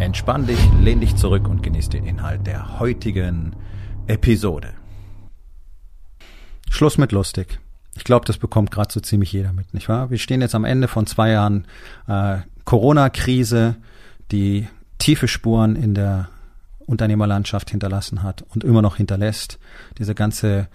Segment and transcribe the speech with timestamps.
[0.00, 3.54] Entspann dich, lehn dich zurück und genieß den Inhalt der heutigen
[4.06, 4.72] Episode.
[6.70, 7.60] Schluss mit lustig.
[7.94, 10.10] Ich glaube, das bekommt gerade so ziemlich jeder mit, nicht wahr?
[10.10, 11.66] Wir stehen jetzt am Ende von zwei Jahren
[12.08, 13.76] äh, Corona-Krise,
[14.32, 16.30] die tiefe Spuren in der
[16.78, 19.58] Unternehmerlandschaft hinterlassen hat und immer noch hinterlässt.
[19.98, 20.68] Diese ganze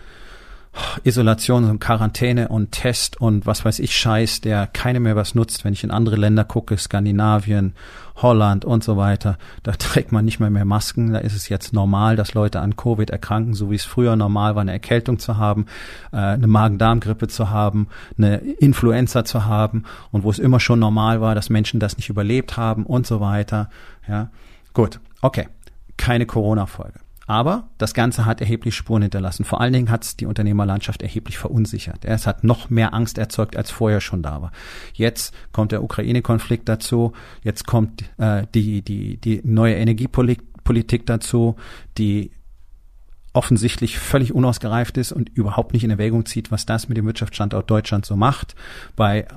[1.04, 5.64] Isolation und Quarantäne und Test und was weiß ich Scheiß, der keine mehr was nutzt.
[5.64, 7.74] Wenn ich in andere Länder gucke, Skandinavien,
[8.18, 11.14] Holland und so weiter, da trägt man nicht mehr mehr Masken.
[11.14, 14.55] Da ist es jetzt normal, dass Leute an Covid erkranken, so wie es früher normal
[14.55, 15.66] war, eine Erkältung zu haben,
[16.12, 21.21] äh, eine Magen-Darm-Grippe zu haben, eine Influenza zu haben und wo es immer schon normal
[21.21, 23.70] war, dass Menschen das nicht überlebt haben und so weiter.
[24.08, 24.30] Ja,
[24.74, 25.48] gut, okay,
[25.98, 27.05] keine Corona-Folge.
[27.27, 29.45] Aber das Ganze hat erheblich Spuren hinterlassen.
[29.45, 32.05] Vor allen Dingen hat es die Unternehmerlandschaft erheblich verunsichert.
[32.05, 34.51] Es hat noch mehr Angst erzeugt, als vorher schon da war.
[34.93, 37.13] Jetzt kommt der Ukraine-Konflikt dazu.
[37.43, 41.55] Jetzt kommt äh, die, die, die neue Energiepolitik dazu,
[41.98, 42.31] die
[43.34, 47.70] offensichtlich völlig unausgereift ist und überhaupt nicht in Erwägung zieht, was das mit dem Wirtschaftsstandort
[47.70, 48.55] Deutschland so macht.
[48.96, 49.27] Bei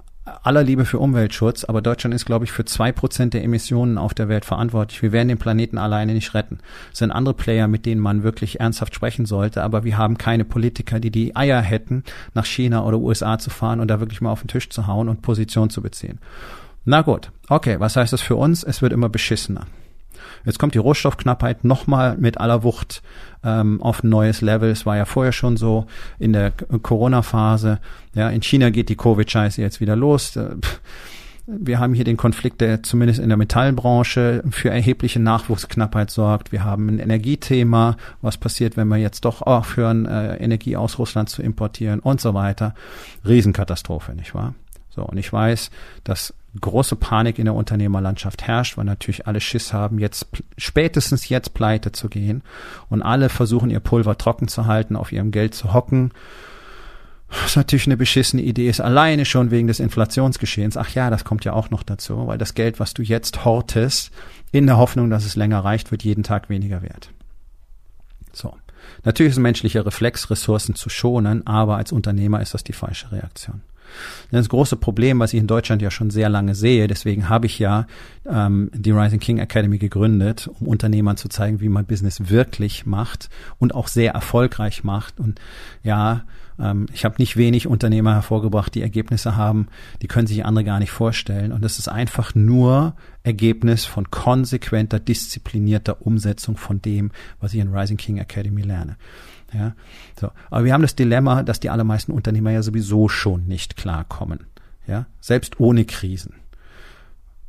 [0.42, 4.14] aller Liebe für Umweltschutz, aber Deutschland ist, glaube ich, für zwei Prozent der Emissionen auf
[4.14, 5.02] der Welt verantwortlich.
[5.02, 6.58] Wir werden den Planeten alleine nicht retten.
[6.92, 10.44] Es sind andere Player, mit denen man wirklich ernsthaft sprechen sollte, aber wir haben keine
[10.44, 14.30] Politiker, die die Eier hätten, nach China oder USA zu fahren und da wirklich mal
[14.30, 16.18] auf den Tisch zu hauen und Position zu beziehen.
[16.84, 18.64] Na gut, okay, was heißt das für uns?
[18.64, 19.66] Es wird immer beschissener.
[20.44, 23.02] Jetzt kommt die Rohstoffknappheit nochmal mit aller Wucht
[23.44, 24.70] ähm, auf ein neues Level.
[24.70, 25.86] Es war ja vorher schon so
[26.18, 27.80] in der Corona-Phase.
[28.14, 30.36] Ja, in China geht die Covid-Scheiße jetzt wieder los.
[30.36, 30.56] Äh,
[31.50, 36.52] wir haben hier den Konflikt, der zumindest in der Metallbranche für erhebliche Nachwuchsknappheit sorgt.
[36.52, 37.96] Wir haben ein Energiethema.
[38.20, 42.34] Was passiert, wenn wir jetzt doch aufhören, äh, Energie aus Russland zu importieren und so
[42.34, 42.74] weiter?
[43.26, 44.54] Riesenkatastrophe, nicht wahr?
[44.98, 45.70] So, und ich weiß,
[46.02, 50.26] dass große Panik in der Unternehmerlandschaft herrscht, weil natürlich alle Schiss haben, jetzt
[50.56, 52.42] spätestens jetzt pleite zu gehen
[52.88, 56.10] und alle versuchen ihr Pulver trocken zu halten, auf ihrem Geld zu hocken.
[57.28, 60.76] Was natürlich eine beschissene Idee ist, alleine schon wegen des Inflationsgeschehens.
[60.76, 64.10] Ach ja, das kommt ja auch noch dazu, weil das Geld, was du jetzt hortest,
[64.50, 67.10] in der Hoffnung, dass es länger reicht, wird jeden Tag weniger wert.
[68.32, 68.52] So.
[69.04, 73.12] Natürlich ist ein menschlicher Reflex, Ressourcen zu schonen, aber als Unternehmer ist das die falsche
[73.12, 73.62] Reaktion.
[74.30, 77.58] Das große Problem, was ich in Deutschland ja schon sehr lange sehe, deswegen habe ich
[77.58, 77.86] ja
[78.26, 83.28] ähm, die Rising King Academy gegründet, um Unternehmern zu zeigen, wie man Business wirklich macht
[83.58, 85.18] und auch sehr erfolgreich macht.
[85.18, 85.40] Und
[85.82, 86.24] ja,
[86.58, 89.68] ähm, ich habe nicht wenig Unternehmer hervorgebracht, die Ergebnisse haben,
[90.02, 91.52] die können sich andere gar nicht vorstellen.
[91.52, 97.10] Und das ist einfach nur Ergebnis von konsequenter, disziplinierter Umsetzung von dem,
[97.40, 98.96] was ich in Rising King Academy lerne.
[99.52, 99.74] Ja,
[100.20, 100.30] so.
[100.50, 104.46] Aber wir haben das Dilemma, dass die allermeisten Unternehmer ja sowieso schon nicht klarkommen.
[104.86, 106.34] Ja, selbst ohne Krisen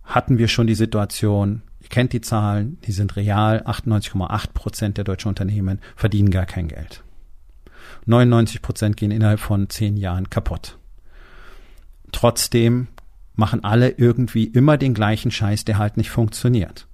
[0.09, 5.03] hatten wir schon die Situation, ihr kennt die Zahlen, die sind real, 98,8 Prozent der
[5.03, 7.03] deutschen Unternehmen verdienen gar kein Geld.
[8.05, 10.77] 99 Prozent gehen innerhalb von zehn Jahren kaputt.
[12.11, 12.87] Trotzdem
[13.35, 16.87] machen alle irgendwie immer den gleichen Scheiß, der halt nicht funktioniert.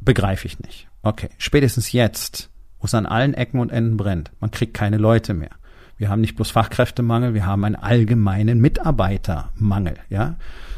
[0.00, 0.88] Begreife ich nicht.
[1.02, 2.50] Okay, spätestens jetzt
[2.80, 4.30] wo es an allen Ecken und Enden brennt.
[4.40, 5.50] Man kriegt keine Leute mehr.
[5.96, 10.36] Wir haben nicht bloß Fachkräftemangel, wir haben einen allgemeinen Mitarbeitermangel, ja.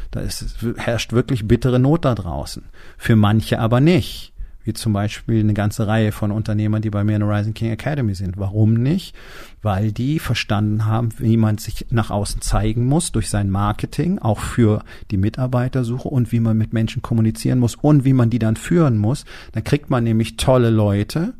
[0.09, 2.63] Da ist, herrscht wirklich bittere Not da draußen.
[2.97, 4.31] Für manche aber nicht
[4.63, 7.71] wie zum Beispiel eine ganze Reihe von Unternehmern, die bei mir in der Rising King
[7.71, 8.37] Academy sind.
[8.37, 9.15] Warum nicht?
[9.61, 14.39] Weil die verstanden haben, wie man sich nach außen zeigen muss durch sein Marketing, auch
[14.39, 18.55] für die Mitarbeitersuche und wie man mit Menschen kommunizieren muss und wie man die dann
[18.55, 19.25] führen muss.
[19.53, 21.33] Dann kriegt man nämlich tolle Leute,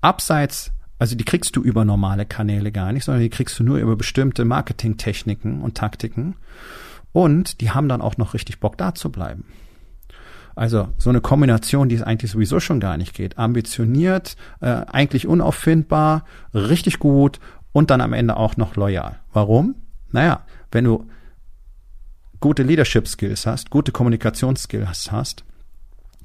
[0.00, 3.78] abseits, also die kriegst du über normale Kanäle gar nicht, sondern die kriegst du nur
[3.78, 6.36] über bestimmte Marketingtechniken und Taktiken.
[7.12, 9.44] Und die haben dann auch noch richtig Bock da zu bleiben.
[10.54, 13.38] Also so eine Kombination, die es eigentlich sowieso schon gar nicht geht.
[13.38, 17.40] Ambitioniert, äh, eigentlich unauffindbar, richtig gut
[17.72, 19.20] und dann am Ende auch noch loyal.
[19.32, 19.76] Warum?
[20.10, 21.06] Naja, wenn du
[22.40, 25.44] gute Leadership Skills hast, gute Kommunikationsskills hast,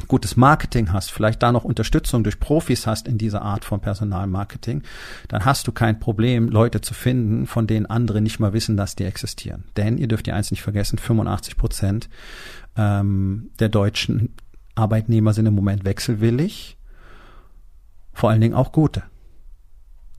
[0.08, 4.84] gutes Marketing hast, vielleicht da noch Unterstützung durch Profis hast in dieser Art von Personalmarketing,
[5.28, 8.96] dann hast du kein Problem, Leute zu finden, von denen andere nicht mal wissen, dass
[8.96, 9.64] die existieren.
[9.78, 12.10] Denn ihr dürft ihr eins nicht vergessen, 85 Prozent
[12.76, 14.36] ähm, der Deutschen
[14.76, 16.78] Arbeitnehmer sind im Moment wechselwillig,
[18.14, 19.04] vor allen Dingen auch gute.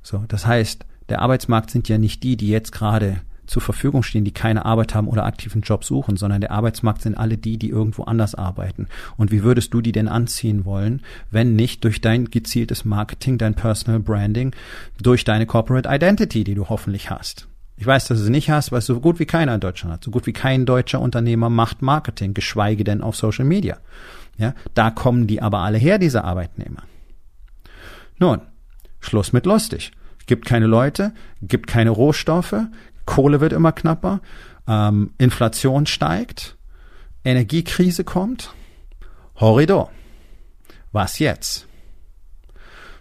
[0.03, 4.25] So, das heißt, der Arbeitsmarkt sind ja nicht die, die jetzt gerade zur Verfügung stehen,
[4.25, 7.71] die keine Arbeit haben oder aktiven Job suchen, sondern der Arbeitsmarkt sind alle die, die
[7.71, 8.89] irgendwo anders arbeiten.
[9.17, 13.55] Und wie würdest du die denn anziehen wollen, wenn nicht durch dein gezieltes Marketing, dein
[13.55, 14.55] Personal Branding,
[15.01, 17.49] durch deine Corporate Identity, die du hoffentlich hast?
[17.79, 20.05] Ich weiß, dass du sie nicht hast, weil so gut wie keiner in Deutschland hat.
[20.05, 23.79] So gut wie kein deutscher Unternehmer macht Marketing, geschweige denn auf Social Media.
[24.39, 26.83] Ja, da kommen die aber alle her, diese Arbeitnehmer.
[28.19, 28.41] Nun,
[29.01, 29.93] Schluss mit lustig.
[30.27, 31.13] Gibt keine Leute,
[31.43, 32.57] gibt keine Rohstoffe,
[33.07, 34.21] Kohle wird immer knapper,
[34.69, 36.57] ähm, Inflation steigt,
[37.25, 38.53] Energiekrise kommt.
[39.37, 39.91] Horridor.
[40.93, 41.67] Was jetzt?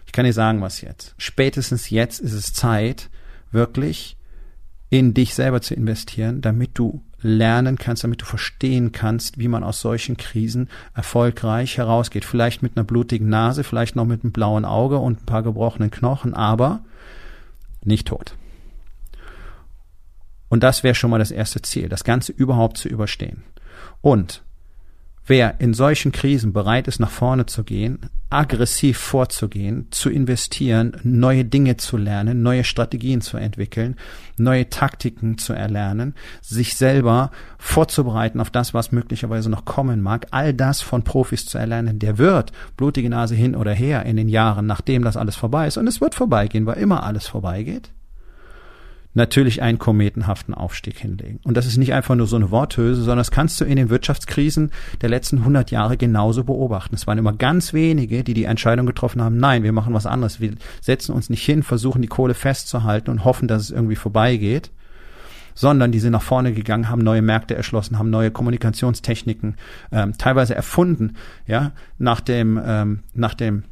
[0.06, 1.14] Ich kann dir sagen, was jetzt.
[1.18, 3.10] Spätestens jetzt ist es Zeit,
[3.50, 4.16] wirklich
[4.90, 9.64] in dich selber zu investieren, damit du lernen kannst, damit du verstehen kannst, wie man
[9.64, 12.24] aus solchen Krisen erfolgreich herausgeht.
[12.24, 15.90] Vielleicht mit einer blutigen Nase, vielleicht noch mit einem blauen Auge und ein paar gebrochenen
[15.90, 16.80] Knochen, aber
[17.82, 18.36] nicht tot.
[20.48, 23.42] Und das wäre schon mal das erste Ziel, das Ganze überhaupt zu überstehen.
[24.00, 24.42] Und
[25.26, 31.44] wer in solchen Krisen bereit ist, nach vorne zu gehen, aggressiv vorzugehen, zu investieren, neue
[31.44, 33.96] Dinge zu lernen, neue Strategien zu entwickeln,
[34.36, 40.54] neue Taktiken zu erlernen, sich selber vorzubereiten auf das, was möglicherweise noch kommen mag, all
[40.54, 44.66] das von Profis zu erlernen, der wird blutige Nase hin oder her in den Jahren,
[44.66, 45.76] nachdem das alles vorbei ist.
[45.76, 47.90] Und es wird vorbeigehen, weil immer alles vorbeigeht
[49.16, 51.40] natürlich einen kometenhaften Aufstieg hinlegen.
[51.42, 53.90] Und das ist nicht einfach nur so eine Worthülse, sondern das kannst du in den
[53.90, 54.70] Wirtschaftskrisen
[55.00, 56.94] der letzten 100 Jahre genauso beobachten.
[56.94, 60.40] Es waren immer ganz wenige, die die Entscheidung getroffen haben, nein, wir machen was anderes.
[60.40, 64.70] Wir setzen uns nicht hin, versuchen die Kohle festzuhalten und hoffen, dass es irgendwie vorbeigeht
[65.58, 69.56] sondern die sind nach vorne gegangen, haben neue Märkte erschlossen, haben neue Kommunikationstechniken
[69.90, 71.14] ähm, teilweise erfunden,
[71.46, 73.62] ja, nach dem ähm, nach dem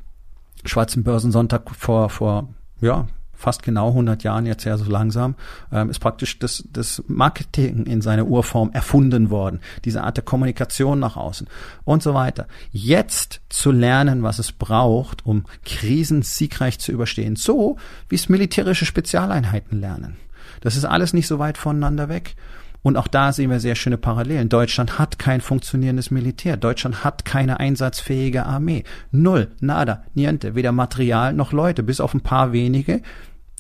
[0.65, 2.49] schwarzen Börsensonntag vor vor
[2.81, 3.07] ja
[3.45, 5.35] fast genau 100 Jahren, jetzt ja so langsam,
[5.71, 9.61] ähm, ist praktisch das, das Marketing in seiner Urform erfunden worden.
[9.85, 11.47] Diese Art der Kommunikation nach außen
[11.85, 12.49] und so weiter.
[12.73, 17.37] Jetzt zu lernen, was es braucht, um Krisen siegreich zu überstehen.
[17.37, 17.77] So,
[18.09, 20.17] wie es militärische Spezialeinheiten lernen.
[20.63, 22.37] Das ist alles nicht so weit voneinander weg.
[22.85, 24.51] Und auch da sehen wir sehr schöne Parallelen.
[24.51, 26.59] Deutschland hat kein funktionierendes Militär.
[26.59, 28.85] Deutschland hat keine einsatzfähige Armee.
[29.11, 30.55] Null, nada, niente.
[30.55, 33.01] Weder Material noch Leute, bis auf ein paar wenige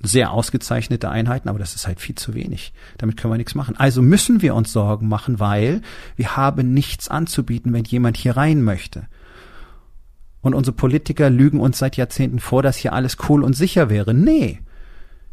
[0.04, 2.72] sehr ausgezeichnete Einheiten, aber das ist halt viel zu wenig.
[2.98, 3.76] Damit können wir nichts machen.
[3.76, 5.82] Also müssen wir uns Sorgen machen, weil
[6.16, 9.06] wir haben nichts anzubieten, wenn jemand hier rein möchte.
[10.40, 14.12] Und unsere Politiker lügen uns seit Jahrzehnten vor, dass hier alles cool und sicher wäre.
[14.12, 14.60] Nee,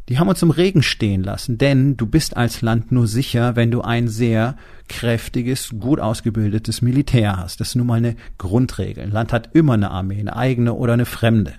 [0.10, 3.72] die haben uns im Regen stehen lassen, denn du bist als Land nur sicher, wenn
[3.72, 4.58] du ein sehr
[4.90, 7.60] kräftiges, gut ausgebildetes Militär hast.
[7.60, 9.04] Das ist nun mal eine Grundregel.
[9.04, 11.54] Ein Land hat immer eine Armee, eine eigene oder eine fremde.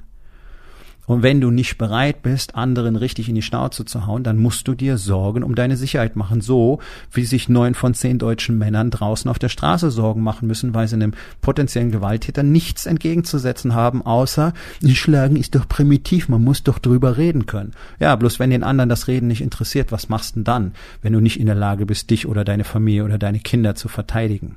[1.07, 4.69] Und wenn du nicht bereit bist, anderen richtig in die Schnauze zu hauen, dann musst
[4.69, 6.41] du dir Sorgen um deine Sicherheit machen.
[6.41, 6.79] So
[7.11, 10.87] wie sich neun von zehn deutschen Männern draußen auf der Straße Sorgen machen müssen, weil
[10.87, 14.53] sie einem potenziellen Gewalttäter nichts entgegenzusetzen haben, außer
[14.95, 17.73] Schlagen ist doch primitiv, man muss doch drüber reden können.
[17.99, 20.73] Ja, bloß wenn den anderen das Reden nicht interessiert, was machst du denn dann,
[21.03, 23.89] wenn du nicht in der Lage bist, dich oder deine Familie oder deine Kinder zu
[23.89, 24.57] verteidigen?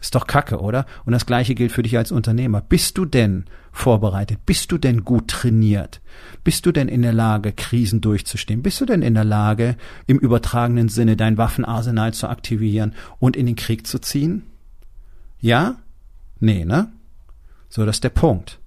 [0.00, 0.86] Ist doch Kacke, oder?
[1.04, 2.60] Und das Gleiche gilt für dich als Unternehmer.
[2.60, 4.40] Bist du denn vorbereitet?
[4.44, 6.00] Bist du denn gut trainiert?
[6.44, 8.62] Bist du denn in der Lage, Krisen durchzustehen?
[8.62, 9.76] Bist du denn in der Lage,
[10.06, 14.42] im übertragenen Sinne dein Waffenarsenal zu aktivieren und in den Krieg zu ziehen?
[15.40, 15.76] Ja?
[16.40, 16.88] Nee, ne?
[17.68, 18.58] So, das ist der Punkt.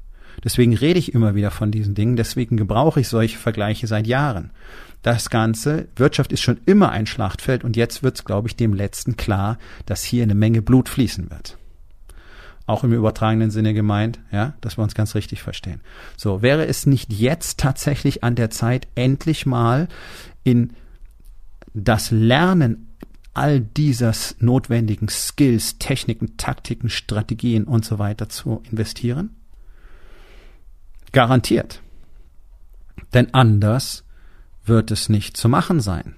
[0.43, 4.51] Deswegen rede ich immer wieder von diesen Dingen, deswegen gebrauche ich solche Vergleiche seit Jahren
[5.01, 8.73] das Ganze, Wirtschaft ist schon immer ein Schlachtfeld und jetzt wird es, glaube ich, dem
[8.73, 11.57] Letzten klar, dass hier eine Menge Blut fließen wird.
[12.65, 15.81] Auch im übertragenen Sinne gemeint, ja, dass wir uns ganz richtig verstehen.
[16.17, 19.87] So, wäre es nicht jetzt tatsächlich an der Zeit, endlich mal
[20.43, 20.73] in
[21.73, 22.89] das Lernen
[23.33, 29.35] all dieser notwendigen Skills, Techniken, Taktiken, Strategien und so weiter zu investieren?
[31.11, 31.81] Garantiert.
[33.13, 34.03] Denn anders
[34.69, 36.15] wird es nicht zu machen sein.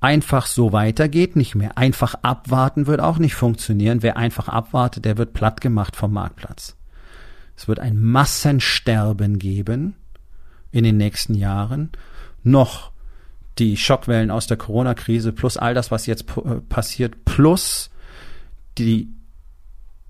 [0.00, 1.78] Einfach so weiter geht nicht mehr.
[1.78, 4.02] Einfach abwarten wird auch nicht funktionieren.
[4.02, 6.76] Wer einfach abwartet, der wird platt gemacht vom Marktplatz.
[7.56, 9.94] Es wird ein Massensterben geben
[10.70, 11.90] in den nächsten Jahren.
[12.42, 12.92] Noch
[13.58, 17.90] die Schockwellen aus der Corona-Krise plus all das, was jetzt äh, passiert, plus
[18.76, 19.08] die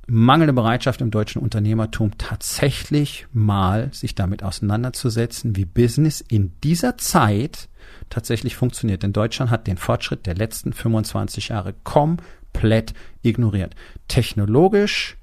[0.06, 7.68] mangelnde Bereitschaft im deutschen Unternehmertum tatsächlich mal sich damit auseinanderzusetzen, wie Business in dieser Zeit
[8.08, 9.02] tatsächlich funktioniert.
[9.02, 13.74] Denn Deutschland hat den Fortschritt der letzten 25 Jahre komplett ignoriert.
[14.06, 15.16] Technologisch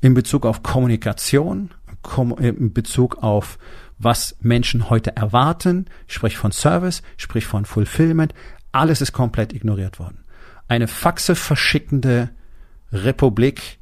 [0.00, 1.70] in Bezug auf Kommunikation,
[2.38, 3.58] in Bezug auf
[3.98, 8.34] was Menschen heute erwarten, sprich von Service, sprich von Fulfillment,
[8.72, 10.24] alles ist komplett ignoriert worden.
[10.68, 12.30] Eine Faxe verschickende
[12.92, 13.78] Republik,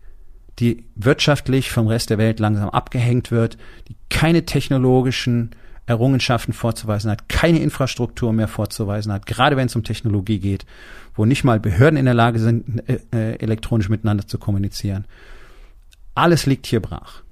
[0.58, 3.58] die wirtschaftlich vom Rest der Welt langsam abgehängt wird,
[3.88, 5.50] die keine technologischen
[5.86, 10.64] Errungenschaften vorzuweisen hat, keine Infrastruktur mehr vorzuweisen hat, gerade wenn es um Technologie geht,
[11.14, 15.04] wo nicht mal Behörden in der Lage sind, äh, äh, elektronisch miteinander zu kommunizieren.
[16.14, 17.22] Alles liegt hier brach.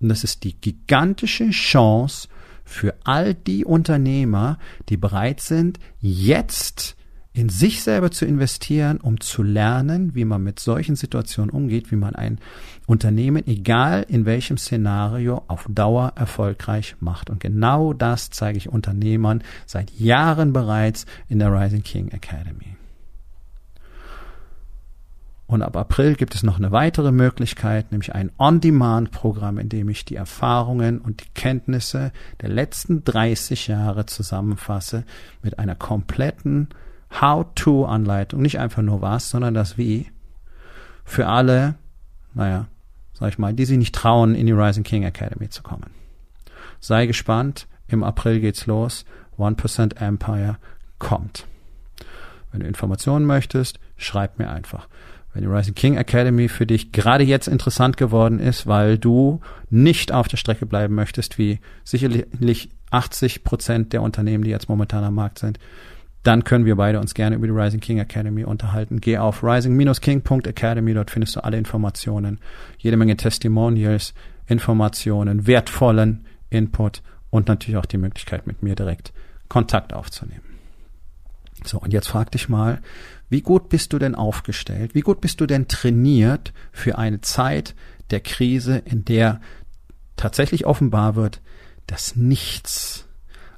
[0.00, 2.28] Und das ist die gigantische Chance
[2.64, 4.58] für all die Unternehmer,
[4.88, 6.96] die bereit sind, jetzt
[7.34, 11.96] in sich selber zu investieren, um zu lernen, wie man mit solchen Situationen umgeht, wie
[11.96, 12.38] man ein
[12.86, 17.30] Unternehmen, egal in welchem Szenario, auf Dauer erfolgreich macht.
[17.30, 22.76] Und genau das zeige ich Unternehmern seit Jahren bereits in der Rising King Academy.
[25.46, 30.04] Und ab April gibt es noch eine weitere Möglichkeit, nämlich ein On-Demand-Programm, in dem ich
[30.06, 32.10] die Erfahrungen und die Kenntnisse
[32.40, 35.04] der letzten 30 Jahre zusammenfasse
[35.42, 36.68] mit einer kompletten
[37.20, 38.40] How-to-Anleitung.
[38.40, 40.10] Nicht einfach nur was, sondern das Wie.
[41.04, 41.74] Für alle,
[42.34, 42.66] naja,
[43.12, 45.90] sag ich mal, die sich nicht trauen, in die Rising King Academy zu kommen.
[46.80, 47.66] Sei gespannt.
[47.88, 49.04] Im April geht's los.
[49.38, 50.56] 1% Empire
[50.98, 51.46] kommt.
[52.50, 54.88] Wenn du Informationen möchtest, schreib mir einfach
[55.32, 59.40] wenn die Rising King Academy für dich gerade jetzt interessant geworden ist, weil du
[59.70, 65.04] nicht auf der Strecke bleiben möchtest, wie sicherlich 80 Prozent der Unternehmen, die jetzt momentan
[65.04, 65.58] am Markt sind,
[66.22, 69.00] dann können wir beide uns gerne über die Rising King Academy unterhalten.
[69.00, 72.38] Geh auf rising-king.academy, dort findest du alle Informationen,
[72.78, 74.14] jede Menge Testimonials,
[74.46, 79.12] Informationen, wertvollen Input und natürlich auch die Möglichkeit, mit mir direkt
[79.48, 80.42] Kontakt aufzunehmen.
[81.64, 82.80] So, und jetzt frag dich mal,
[83.28, 84.94] wie gut bist du denn aufgestellt?
[84.94, 87.74] Wie gut bist du denn trainiert für eine Zeit
[88.10, 89.40] der Krise, in der
[90.16, 91.40] tatsächlich offenbar wird,
[91.86, 93.08] dass nichts,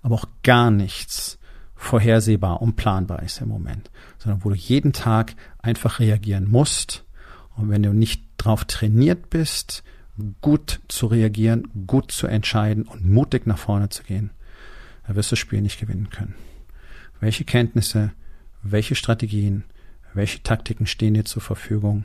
[0.03, 1.39] aber auch gar nichts
[1.85, 7.05] vorhersehbar und planbar ist im Moment, sondern wo du jeden Tag einfach reagieren musst.
[7.57, 9.85] Und wenn du nicht darauf trainiert bist,
[10.41, 14.31] gut zu reagieren, gut zu entscheiden und mutig nach vorne zu gehen,
[15.07, 16.35] dann wirst du das Spiel nicht gewinnen können.
[17.21, 18.13] Welche Kenntnisse,
[18.63, 19.65] welche Strategien,
[20.15, 22.05] welche Taktiken stehen dir zur Verfügung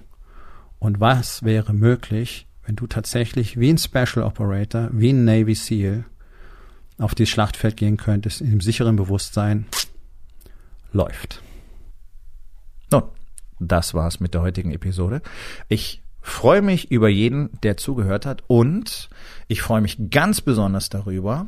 [0.79, 6.05] und was wäre möglich, wenn du tatsächlich wie ein Special Operator, wie ein Navy SEAL
[6.99, 9.65] auf das Schlachtfeld gehen könntest, in dem sicheren Bewusstsein,
[10.91, 11.41] läuft.
[12.91, 13.03] Nun,
[13.59, 15.21] das war's mit der heutigen Episode.
[15.67, 19.09] Ich freue mich über jeden, der zugehört hat und
[19.47, 21.47] ich freue mich ganz besonders darüber,